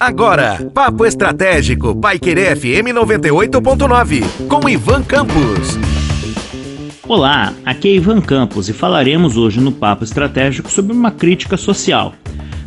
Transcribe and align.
Agora, 0.00 0.68
Papo 0.74 1.06
Estratégico, 1.06 1.94
Paiquerê 1.94 2.56
FM 2.56 2.90
98.9, 2.94 4.24
com 4.48 4.68
Ivan 4.68 5.02
Campos. 5.04 5.78
Olá, 7.06 7.54
aqui 7.64 7.88
é 7.88 7.94
Ivan 7.94 8.20
Campos 8.20 8.68
e 8.68 8.72
falaremos 8.72 9.36
hoje 9.36 9.60
no 9.60 9.70
Papo 9.70 10.02
Estratégico 10.02 10.68
sobre 10.68 10.92
uma 10.92 11.12
crítica 11.12 11.56
social. 11.56 12.12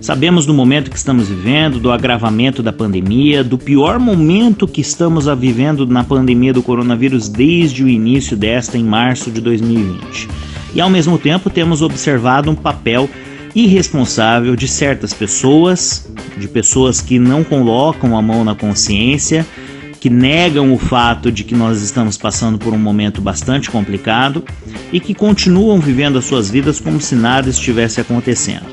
Sabemos 0.00 0.46
do 0.46 0.54
momento 0.54 0.90
que 0.90 0.96
estamos 0.96 1.28
vivendo, 1.28 1.80
do 1.80 1.90
agravamento 1.90 2.62
da 2.62 2.72
pandemia, 2.72 3.42
do 3.42 3.58
pior 3.58 3.98
momento 3.98 4.68
que 4.68 4.80
estamos 4.80 5.26
vivendo 5.36 5.86
na 5.86 6.04
pandemia 6.04 6.52
do 6.52 6.62
coronavírus 6.62 7.28
desde 7.28 7.82
o 7.82 7.88
início 7.88 8.36
desta 8.36 8.78
em 8.78 8.84
março 8.84 9.30
de 9.30 9.40
2020. 9.40 10.28
E 10.74 10.80
ao 10.80 10.88
mesmo 10.88 11.18
tempo 11.18 11.50
temos 11.50 11.82
observado 11.82 12.50
um 12.50 12.54
papel 12.54 13.10
irresponsável 13.54 14.54
de 14.54 14.68
certas 14.68 15.12
pessoas, 15.12 16.08
de 16.36 16.48
pessoas 16.48 17.00
que 17.00 17.18
não 17.18 17.42
colocam 17.42 18.16
a 18.16 18.22
mão 18.22 18.44
na 18.44 18.54
consciência, 18.54 19.46
que 20.00 20.08
negam 20.08 20.72
o 20.72 20.78
fato 20.78 21.30
de 21.30 21.44
que 21.44 21.54
nós 21.54 21.82
estamos 21.82 22.16
passando 22.16 22.58
por 22.58 22.72
um 22.72 22.78
momento 22.78 23.20
bastante 23.20 23.70
complicado 23.70 24.42
e 24.92 24.98
que 24.98 25.14
continuam 25.14 25.78
vivendo 25.78 26.18
as 26.18 26.24
suas 26.24 26.50
vidas 26.50 26.80
como 26.80 27.00
se 27.00 27.14
nada 27.14 27.50
estivesse 27.50 28.00
acontecendo. 28.00 28.66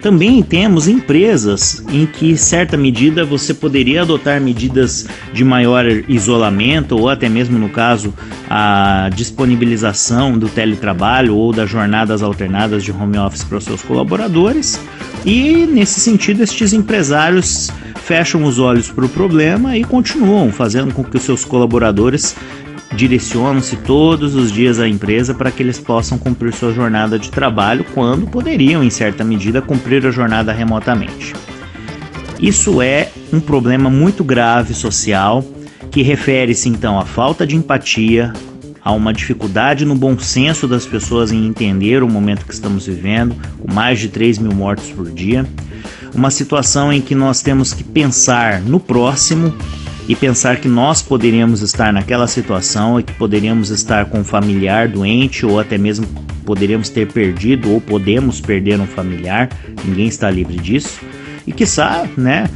Também 0.00 0.42
temos 0.42 0.88
empresas 0.88 1.84
em 1.92 2.06
que, 2.06 2.36
certa 2.36 2.76
medida, 2.76 3.24
você 3.24 3.52
poderia 3.52 4.02
adotar 4.02 4.40
medidas 4.40 5.06
de 5.32 5.44
maior 5.44 5.84
isolamento 6.08 6.96
ou 6.98 7.08
até 7.08 7.28
mesmo, 7.28 7.58
no 7.58 7.68
caso, 7.68 8.14
a 8.48 9.10
disponibilização 9.14 10.38
do 10.38 10.48
teletrabalho 10.48 11.36
ou 11.36 11.52
das 11.52 11.68
jornadas 11.68 12.22
alternadas 12.22 12.82
de 12.82 12.90
home 12.90 13.18
office 13.18 13.44
para 13.44 13.58
os 13.58 13.64
seus 13.64 13.82
colaboradores. 13.82 14.80
E, 15.24 15.66
nesse 15.66 16.00
sentido, 16.00 16.42
estes 16.42 16.72
empresários 16.72 17.70
fecham 18.02 18.42
os 18.44 18.58
olhos 18.58 18.90
para 18.90 19.04
o 19.04 19.08
problema 19.08 19.76
e 19.76 19.84
continuam 19.84 20.50
fazendo 20.50 20.94
com 20.94 21.04
que 21.04 21.16
os 21.16 21.22
seus 21.22 21.44
colaboradores 21.44 22.34
direcionam-se 22.94 23.76
todos 23.76 24.34
os 24.34 24.50
dias 24.50 24.80
à 24.80 24.88
empresa 24.88 25.34
para 25.34 25.50
que 25.50 25.62
eles 25.62 25.78
possam 25.78 26.18
cumprir 26.18 26.52
sua 26.52 26.72
jornada 26.72 27.18
de 27.18 27.30
trabalho 27.30 27.84
quando 27.94 28.26
poderiam, 28.26 28.82
em 28.82 28.90
certa 28.90 29.24
medida, 29.24 29.62
cumprir 29.62 30.04
a 30.06 30.10
jornada 30.10 30.52
remotamente. 30.52 31.32
Isso 32.40 32.80
é 32.80 33.10
um 33.32 33.40
problema 33.40 33.90
muito 33.90 34.24
grave 34.24 34.74
social 34.74 35.44
que 35.90 36.02
refere-se 36.02 36.68
então 36.68 36.98
à 36.98 37.04
falta 37.04 37.46
de 37.46 37.56
empatia, 37.56 38.32
a 38.82 38.92
uma 38.92 39.12
dificuldade 39.12 39.84
no 39.84 39.94
bom 39.94 40.18
senso 40.18 40.66
das 40.66 40.86
pessoas 40.86 41.32
em 41.32 41.46
entender 41.46 42.02
o 42.02 42.08
momento 42.08 42.46
que 42.46 42.54
estamos 42.54 42.86
vivendo, 42.86 43.36
com 43.58 43.72
mais 43.72 43.98
de 43.98 44.08
3 44.08 44.38
mil 44.38 44.52
mortos 44.52 44.90
por 44.90 45.10
dia, 45.10 45.46
uma 46.14 46.30
situação 46.30 46.92
em 46.92 47.00
que 47.00 47.14
nós 47.14 47.42
temos 47.42 47.74
que 47.74 47.84
pensar 47.84 48.60
no 48.60 48.80
próximo 48.80 49.54
e 50.10 50.16
pensar 50.16 50.56
que 50.56 50.66
nós 50.66 51.00
poderíamos 51.00 51.62
estar 51.62 51.92
naquela 51.92 52.26
situação 52.26 52.98
e 52.98 53.02
que 53.04 53.12
poderíamos 53.12 53.70
estar 53.70 54.06
com 54.06 54.18
um 54.18 54.24
familiar 54.24 54.88
doente 54.88 55.46
ou 55.46 55.60
até 55.60 55.78
mesmo 55.78 56.04
poderíamos 56.44 56.88
ter 56.88 57.06
perdido 57.06 57.70
ou 57.70 57.80
podemos 57.80 58.40
perder 58.40 58.80
um 58.80 58.88
familiar, 58.88 59.48
ninguém 59.84 60.08
está 60.08 60.28
livre 60.28 60.56
disso. 60.56 60.98
E 61.46 61.52
que 61.52 61.64
sabe, 61.64 62.10
né, 62.16 62.50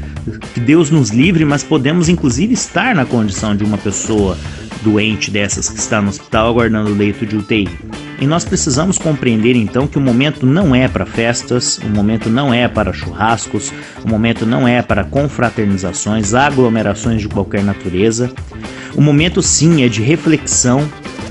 que 0.53 0.59
Deus 0.59 0.91
nos 0.91 1.11
livre, 1.11 1.45
mas 1.45 1.63
podemos 1.63 2.09
inclusive 2.09 2.55
estar 2.55 2.93
na 2.93 3.05
condição 3.05 3.55
de 3.55 3.63
uma 3.63 3.79
pessoa 3.79 4.37
doente 4.83 5.31
dessas 5.31 5.69
que 5.69 5.79
está 5.79 6.03
no 6.03 6.09
hospital 6.09 6.49
aguardando 6.49 6.91
o 6.91 6.95
leito 6.97 7.25
de 7.25 7.37
UTI. 7.37 7.69
E 8.21 8.27
nós 8.27 8.45
precisamos 8.45 8.99
compreender 8.99 9.57
então 9.57 9.87
que 9.87 9.99
o 9.99 10.01
momento 10.01 10.47
não 10.47 10.75
é 10.75 10.89
para 10.89 11.05
festas, 11.05 11.79
o 11.79 11.89
momento 11.89 12.31
não 12.31 12.55
é 12.55 12.69
para 12.69 12.93
churrascos, 12.93 13.73
o 14.05 14.09
momento 14.09 14.47
não 14.47 14.67
é 14.67 14.81
para 14.81 15.05
confraternizações, 15.05 16.35
aglomerações 16.35 17.21
de 17.21 17.29
qualquer 17.29 17.63
natureza. 17.63 18.33
O 18.95 19.01
momento 19.01 19.43
sim 19.43 19.83
é 19.83 19.89
de 19.89 20.01
reflexão, 20.01 20.89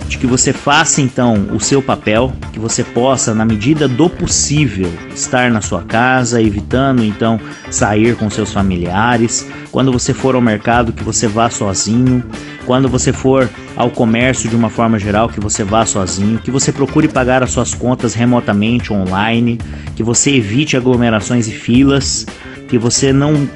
de 0.07 0.17
que 0.17 0.27
você 0.27 0.51
faça 0.51 1.01
então 1.01 1.47
o 1.53 1.59
seu 1.59 1.81
papel, 1.81 2.33
que 2.51 2.59
você 2.59 2.83
possa, 2.83 3.33
na 3.33 3.45
medida 3.45 3.87
do 3.87 4.09
possível, 4.09 4.91
estar 5.15 5.49
na 5.49 5.61
sua 5.61 5.81
casa, 5.81 6.41
evitando 6.41 7.03
então 7.03 7.39
sair 7.71 8.15
com 8.15 8.29
seus 8.29 8.51
familiares. 8.53 9.47
Quando 9.71 9.91
você 9.91 10.13
for 10.13 10.35
ao 10.35 10.41
mercado, 10.41 10.93
que 10.93 11.03
você 11.03 11.27
vá 11.27 11.49
sozinho. 11.49 12.23
Quando 12.65 12.87
você 12.87 13.11
for 13.11 13.49
ao 13.75 13.89
comércio 13.89 14.49
de 14.49 14.55
uma 14.55 14.69
forma 14.69 14.97
geral, 14.97 15.27
que 15.27 15.39
você 15.39 15.63
vá 15.63 15.85
sozinho, 15.85 16.39
que 16.39 16.51
você 16.51 16.71
procure 16.71 17.07
pagar 17.07 17.43
as 17.43 17.51
suas 17.51 17.73
contas 17.73 18.13
remotamente, 18.13 18.93
online, 18.93 19.59
que 19.95 20.03
você 20.03 20.31
evite 20.31 20.77
aglomerações 20.77 21.47
e 21.47 21.51
filas, 21.51 22.25
que 22.67 22.77
você 22.77 23.11
não 23.11 23.47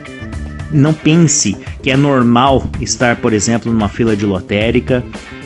não 0.69 0.94
pense 0.94 1.56
que 1.81 1.90
é 1.90 1.95
normal 1.95 2.68
estar, 2.81 3.16
por 3.16 3.31
exemplo, 3.31 3.72
numa 3.72 3.88
fila 3.88 4.18
de 4.18 4.25
lotérica 4.25 5.01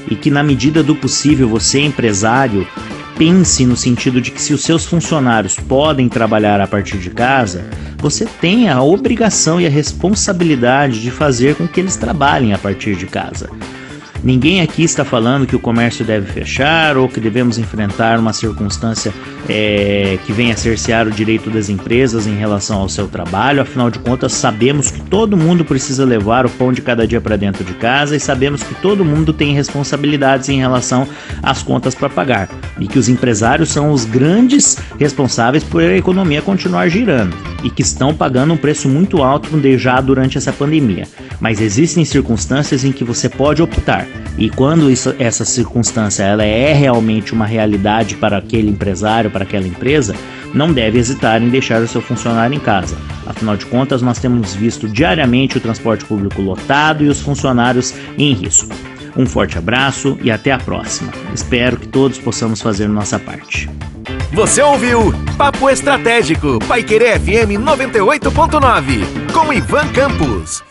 e 0.09 0.15
que 0.15 0.31
na 0.31 0.41
medida 0.41 0.81
do 0.81 0.95
possível 0.95 1.47
você 1.47 1.79
empresário 1.79 2.67
pense 3.17 3.65
no 3.65 3.75
sentido 3.75 4.21
de 4.21 4.31
que 4.31 4.41
se 4.41 4.53
os 4.53 4.63
seus 4.63 4.85
funcionários 4.85 5.55
podem 5.55 6.09
trabalhar 6.09 6.59
a 6.59 6.67
partir 6.67 6.97
de 6.97 7.09
casa, 7.09 7.63
você 7.97 8.25
tem 8.25 8.69
a 8.69 8.81
obrigação 8.81 9.61
e 9.61 9.67
a 9.67 9.69
responsabilidade 9.69 11.01
de 11.01 11.11
fazer 11.11 11.55
com 11.55 11.67
que 11.67 11.79
eles 11.79 11.95
trabalhem 11.95 12.53
a 12.53 12.57
partir 12.57 12.95
de 12.95 13.05
casa. 13.05 13.49
Ninguém 14.23 14.61
aqui 14.61 14.83
está 14.83 15.03
falando 15.03 15.47
que 15.47 15.55
o 15.55 15.59
comércio 15.59 16.05
deve 16.05 16.31
fechar 16.31 16.95
ou 16.95 17.09
que 17.09 17.19
devemos 17.19 17.57
enfrentar 17.57 18.19
uma 18.19 18.33
circunstância 18.33 19.11
é, 19.49 20.19
que 20.25 20.31
venha 20.31 20.55
cercear 20.55 21.07
o 21.07 21.11
direito 21.11 21.49
das 21.49 21.69
empresas 21.69 22.27
em 22.27 22.35
relação 22.35 22.79
ao 22.79 22.87
seu 22.87 23.07
trabalho. 23.07 23.61
Afinal 23.61 23.89
de 23.89 23.97
contas, 23.97 24.33
sabemos 24.33 24.91
que 24.91 25.01
todo 25.01 25.35
mundo 25.35 25.65
precisa 25.65 26.05
levar 26.05 26.45
o 26.45 26.49
pão 26.49 26.71
de 26.71 26.81
cada 26.81 27.07
dia 27.07 27.19
para 27.19 27.35
dentro 27.35 27.63
de 27.63 27.73
casa 27.73 28.15
e 28.15 28.19
sabemos 28.19 28.61
que 28.61 28.75
todo 28.75 29.03
mundo 29.03 29.33
tem 29.33 29.53
responsabilidades 29.53 30.49
em 30.49 30.59
relação 30.59 31.07
às 31.41 31.63
contas 31.63 31.95
para 31.95 32.09
pagar 32.09 32.47
e 32.79 32.87
que 32.87 32.99
os 32.99 33.09
empresários 33.09 33.69
são 33.69 33.91
os 33.91 34.05
grandes 34.05 34.77
responsáveis 34.99 35.63
por 35.63 35.81
a 35.81 35.97
economia 35.97 36.41
continuar 36.43 36.87
girando 36.89 37.35
e 37.63 37.69
que 37.69 37.81
estão 37.81 38.13
pagando 38.13 38.53
um 38.53 38.57
preço 38.57 38.87
muito 38.87 39.23
alto 39.23 39.49
já 39.77 39.99
durante 39.99 40.37
essa 40.37 40.53
pandemia. 40.53 41.07
Mas 41.41 41.59
existem 41.59 42.05
circunstâncias 42.05 42.85
em 42.85 42.93
que 42.93 43.03
você 43.03 43.27
pode 43.27 43.61
optar 43.61 44.07
e 44.37 44.49
quando 44.49 44.89
isso, 44.89 45.13
essa 45.19 45.43
circunstância 45.43 46.23
ela 46.23 46.43
é 46.43 46.73
realmente 46.73 47.33
uma 47.33 47.45
realidade 47.45 48.15
para 48.15 48.37
aquele 48.37 48.69
empresário, 48.69 49.29
para 49.29 49.43
aquela 49.43 49.67
empresa, 49.67 50.15
não 50.53 50.71
deve 50.71 50.97
hesitar 50.99 51.41
em 51.41 51.49
deixar 51.49 51.81
o 51.81 51.87
seu 51.87 52.01
funcionário 52.01 52.55
em 52.55 52.59
casa. 52.59 52.97
Afinal 53.25 53.57
de 53.57 53.65
contas, 53.65 54.01
nós 54.01 54.19
temos 54.19 54.53
visto 54.53 54.87
diariamente 54.87 55.57
o 55.57 55.61
transporte 55.61 56.05
público 56.05 56.41
lotado 56.41 57.03
e 57.03 57.07
os 57.07 57.19
funcionários 57.21 57.93
em 58.17 58.33
risco. 58.33 58.73
Um 59.15 59.25
forte 59.25 59.57
abraço 59.57 60.17
e 60.21 60.31
até 60.31 60.51
a 60.51 60.57
próxima. 60.57 61.11
Espero 61.33 61.77
que 61.77 61.87
todos 61.87 62.17
possamos 62.17 62.61
fazer 62.61 62.87
nossa 62.87 63.19
parte. 63.19 63.69
Você 64.33 64.61
ouviu 64.61 65.13
Papo 65.37 65.69
Estratégico, 65.69 66.59
Paiquerê 66.65 67.19
FM 67.19 67.59
98.9, 67.59 69.33
com 69.33 69.51
Ivan 69.51 69.87
Campos. 69.89 70.70